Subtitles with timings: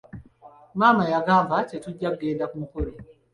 [0.79, 2.91] Maama yagamba tetujja kugenda ku mukolo.